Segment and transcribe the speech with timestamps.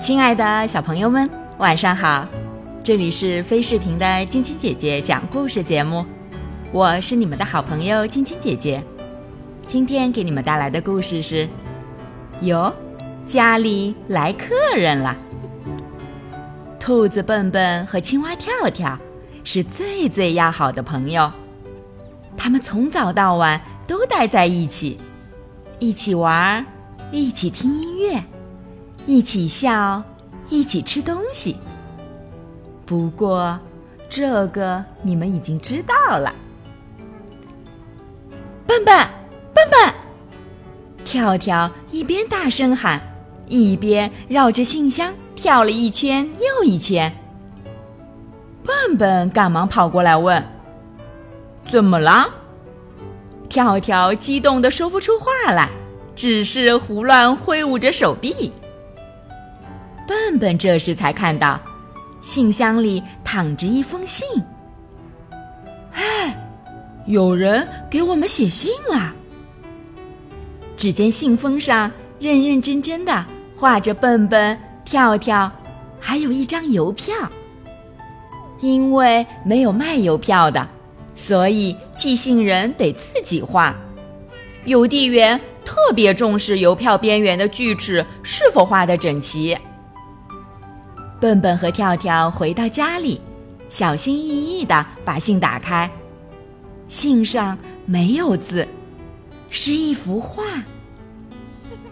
[0.00, 1.28] 亲爱的小朋友们，
[1.58, 2.26] 晚上好！
[2.82, 6.04] 这里是飞视频的晶晶姐姐讲故事节目，
[6.72, 8.82] 我是你们的好朋友晶晶姐姐。
[9.66, 11.46] 今天给你们带来的故事是：
[12.40, 12.72] 哟，
[13.26, 15.14] 家里来客人了。
[16.80, 18.98] 兔子笨笨和青蛙跳跳
[19.44, 21.30] 是最最要好的朋友，
[22.36, 24.98] 他们从早到晚都待在一起，
[25.78, 26.64] 一起玩，
[27.10, 28.22] 一起听音乐。
[29.06, 30.02] 一起笑，
[30.50, 31.56] 一起吃东西。
[32.84, 33.58] 不过，
[34.10, 36.34] 这个你们已经知道了。
[38.66, 39.08] 笨笨，
[39.54, 39.94] 笨笨，
[41.06, 43.00] 跳跳一边大声喊，
[43.46, 47.10] 一边绕着信箱跳了一圈又一圈。
[48.68, 50.46] 笨笨赶忙跑过来问
[51.70, 52.28] ：“怎么了？”
[53.48, 55.70] 跳跳激动的说不出话来，
[56.14, 58.52] 只是胡乱挥舞着手臂。
[60.06, 61.58] 笨笨这时才看到，
[62.20, 64.26] 信箱里躺着一封信。
[65.94, 66.38] 哎，
[67.06, 69.14] 有人给我们写信了！
[70.76, 73.24] 只见信封上认认真真的
[73.56, 75.50] 画着笨笨、跳跳，
[75.98, 77.14] 还有一张邮票。
[78.60, 80.68] 因为没有卖邮票的，
[81.14, 83.74] 所以寄信人得自己画。
[84.64, 89.56] 邮递员特别重视邮票边缘的锯齿是否画得整齐。
[91.20, 93.20] 笨笨和跳跳回到家里，
[93.68, 95.90] 小心翼翼的把信打开。
[96.88, 97.56] 信上
[97.86, 98.66] 没有字，
[99.50, 100.44] 是一幅画。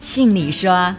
[0.00, 0.94] 信里说：“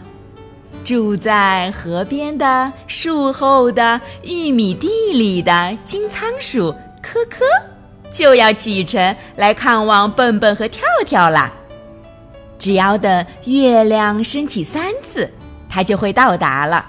[0.82, 7.44] 住在河边的树后的玉米地里的金仓鼠科科，
[8.12, 11.52] 就要启程来看望笨笨和跳跳啦。
[12.58, 15.30] 只要等月亮升起三次，
[15.68, 16.84] 它就会到达了。”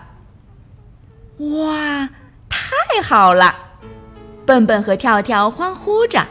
[1.39, 2.09] 哇，
[2.47, 3.55] 太好了！
[4.45, 6.25] 笨笨和跳跳欢呼着：“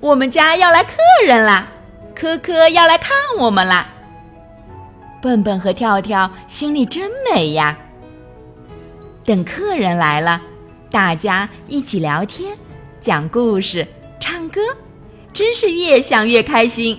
[0.00, 0.92] 我们家要来客
[1.24, 1.66] 人啦！
[2.14, 3.88] 科科要来看我们啦！”
[5.22, 7.78] 笨笨和跳跳心里真美呀。
[9.24, 10.42] 等客人来了，
[10.90, 12.54] 大家一起聊天、
[13.00, 13.86] 讲故事、
[14.18, 14.60] 唱歌，
[15.32, 16.98] 真是越想越开心。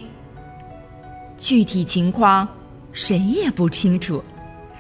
[1.38, 2.48] 具体情况
[2.94, 4.24] 谁也不清楚，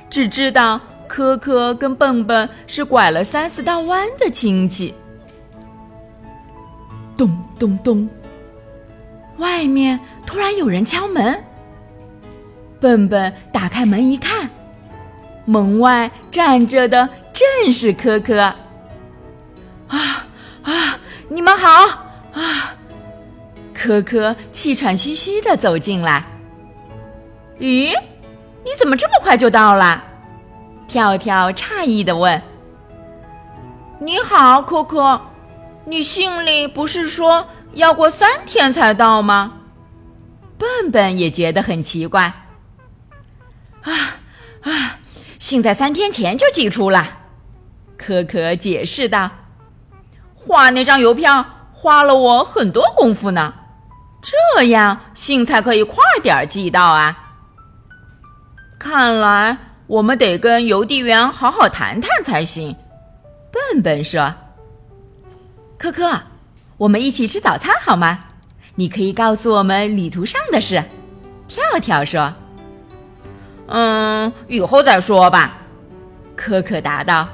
[0.09, 0.79] 只知道。
[1.05, 4.91] 科科跟笨笨是拐了三四道弯的亲戚。
[7.15, 8.09] 咚咚咚，
[9.37, 11.39] 外面突然有人敲门。
[12.83, 14.49] 笨笨打开门一看，
[15.45, 18.41] 门外站着的正是科科。
[19.87, 20.27] 啊
[20.63, 20.99] 啊，
[21.29, 21.69] 你们好
[22.33, 22.75] 啊！
[23.73, 26.25] 科科气喘吁吁的走进来。
[27.57, 27.95] 咦，
[28.65, 30.03] 你怎么这么快就到了？
[30.85, 32.41] 跳跳诧异的问
[33.97, 35.21] ：“你好，可可，
[35.85, 39.53] 你信里不是说要过三天才到吗？”
[40.59, 42.33] 笨笨也觉得很奇怪。
[43.83, 43.91] 啊
[44.61, 44.97] 啊，
[45.39, 47.19] 信在三天前就寄出了，
[47.97, 49.29] 可可解释道
[50.35, 53.53] ：“画那张邮票花了我很多功夫呢，
[54.21, 57.33] 这样信才可以快点寄到啊。”
[58.79, 59.57] 看来。
[59.85, 62.75] 我们得跟邮递员好好谈谈才行。
[63.51, 64.33] 笨笨说
[65.77, 66.21] ：“可可，
[66.77, 68.17] 我们一起吃早餐好吗？
[68.75, 70.81] 你可以告诉我们旅途上的事。”
[71.49, 72.33] 跳跳说
[73.67, 75.57] ：“嗯，以后再说吧。”
[76.35, 77.27] 可可答道：“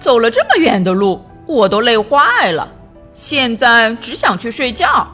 [0.00, 2.72] 走了这么远的路，我都累坏了，
[3.14, 5.06] 现在只想去睡觉。”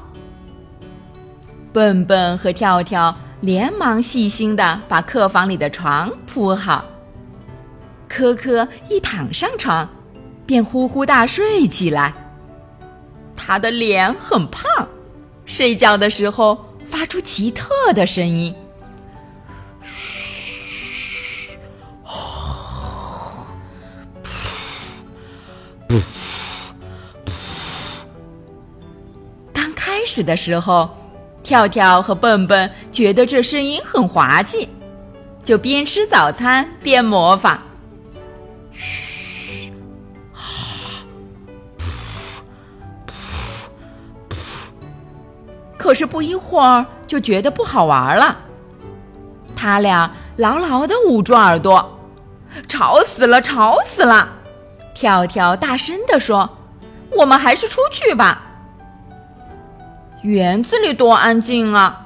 [1.72, 3.14] 笨笨和跳跳。
[3.40, 6.82] 连忙细心的把客房里的床铺好。
[8.08, 9.86] 科科一躺上床，
[10.46, 12.14] 便呼呼大睡起来。
[13.36, 14.88] 他的脸很胖，
[15.44, 18.54] 睡觉的时候发出奇特的声音：
[19.82, 20.23] 嘘，
[30.14, 30.88] 始的时候。
[31.42, 34.66] 跳跳和笨笨觉得这声音很滑稽，
[35.44, 37.62] 就边吃早餐边模仿。
[38.72, 39.70] 嘘，
[45.76, 48.38] 可是不一会儿就觉得不好玩了。
[49.54, 51.98] 他俩牢牢的捂住耳朵，
[52.66, 54.26] 吵死了，吵死了！
[54.94, 56.48] 跳跳大声地说
[57.12, 58.52] ：“我们还是出去吧。”
[60.24, 62.00] 园子里多安静啊！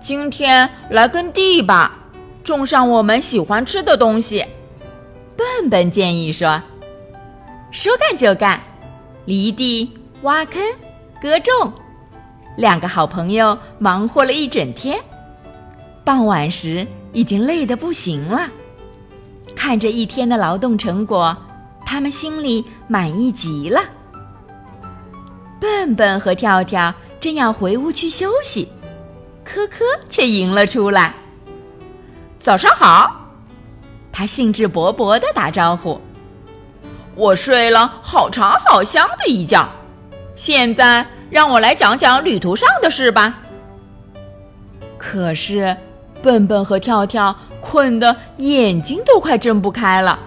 [0.00, 1.98] 今天来耕地吧，
[2.44, 4.46] 种上我们喜欢吃的东西。
[5.36, 6.62] 笨笨建议说
[7.72, 8.62] ：“说干就干，
[9.24, 10.62] 犁地、挖坑、
[11.20, 11.72] 割种。”
[12.56, 14.96] 两个好朋友忙活了一整天，
[16.04, 18.48] 傍晚时已经累得不行了。
[19.56, 21.36] 看着一天的劳动成果，
[21.84, 23.80] 他们心里满意极了。
[25.58, 28.68] 笨笨和跳跳正要回屋去休息，
[29.44, 31.14] 科科却迎了出来。
[32.38, 33.30] 早上好，
[34.12, 36.00] 他兴致勃勃的打招呼。
[37.14, 39.68] 我睡了好长好香的一觉，
[40.36, 41.06] 现在。
[41.30, 43.40] 让我来讲讲旅途上的事吧。
[44.96, 45.76] 可是，
[46.22, 50.18] 笨笨和跳跳困得眼睛都快睁不开了。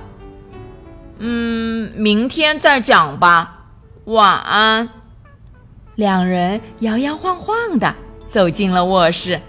[1.18, 3.64] 嗯，明天再讲吧。
[4.06, 4.88] 晚安。
[5.96, 7.94] 两人摇摇晃晃的
[8.26, 9.40] 走进了卧室。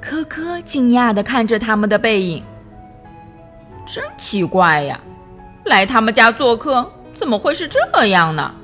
[0.00, 2.42] 科科惊讶的看着他们的背影。
[3.86, 5.00] 真奇怪呀，
[5.64, 8.54] 来他们家做客怎么会是这样呢？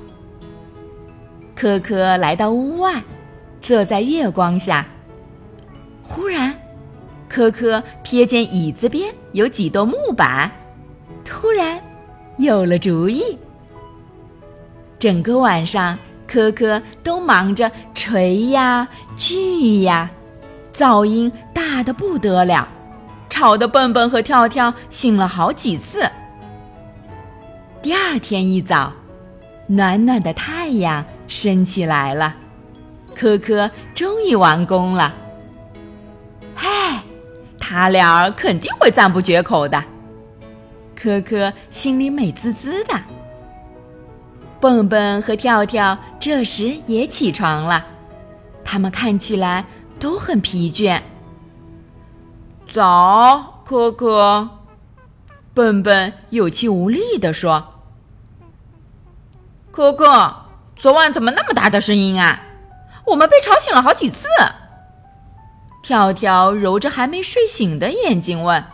[1.55, 3.01] 科科来到屋外，
[3.61, 4.85] 坐在月光下。
[6.03, 6.55] 忽然，
[7.27, 10.51] 科科瞥见椅子边有几朵木板，
[11.23, 11.81] 突然
[12.37, 13.37] 有了主意。
[14.99, 15.97] 整个晚上，
[16.35, 18.85] 科科都忙着锤呀
[19.15, 20.09] 锯呀，
[20.73, 22.67] 噪音大的不得了，
[23.29, 26.05] 吵得笨笨和跳跳醒了好几次。
[27.81, 28.91] 第二天一早，
[29.67, 31.05] 暖暖的太阳。
[31.27, 32.35] 升起来了，
[33.15, 35.11] 科科终于完工了。
[36.53, 37.01] 嗨，
[37.59, 39.83] 他俩肯定会赞不绝口的。
[40.93, 42.93] 科科心里美滋滋的。
[44.65, 47.85] 蹦蹦和跳跳这时也起床了，
[48.63, 49.63] 他们看起来
[49.99, 50.99] 都很疲倦。
[52.67, 54.49] 早，可可。
[55.53, 57.63] 笨笨有气无力地说
[59.69, 60.35] ：“可可。”
[60.75, 62.41] 昨晚怎么那么大的声音啊？
[63.05, 64.27] 我们被吵醒了好几次。
[65.83, 68.65] 跳跳揉着还没睡醒的眼睛问：“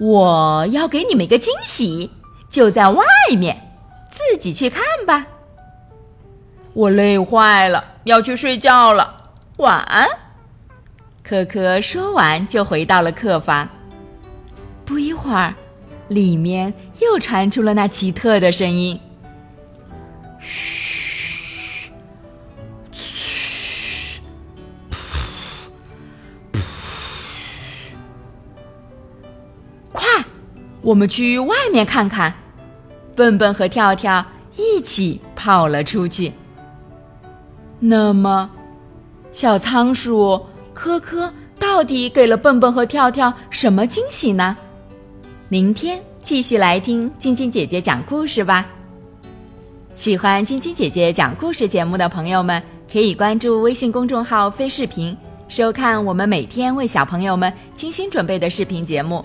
[0.00, 2.10] 我要给你们一个惊喜，
[2.50, 3.04] 就在外
[3.38, 3.67] 面，
[4.10, 5.26] 自己去看吧。”
[6.74, 10.06] 我累坏了，要去睡觉了，晚安。
[11.22, 13.68] 可可说完就回到了客房。
[14.84, 15.54] 不一会儿，
[16.08, 18.98] 里面又传出了那奇特的声音。
[20.40, 21.90] 嘘，
[22.92, 24.20] 嘘，
[29.92, 30.06] 快，
[30.80, 32.32] 我们去外面看看。
[33.18, 34.24] 笨笨和跳跳
[34.54, 36.32] 一起跑了出去。
[37.80, 38.48] 那么，
[39.32, 40.40] 小仓鼠
[40.72, 41.28] 科科
[41.58, 44.56] 到底给了笨笨和跳跳什么惊喜呢？
[45.48, 48.64] 明天继续来听晶晶姐姐讲故事吧。
[49.96, 55.16] 喜欢晶晶姐姐讲故事节目的朋友们，可以关注微信公众号“飞视频”，
[55.48, 59.24] 收看我们每天为小朋友们精心准备的视频节目。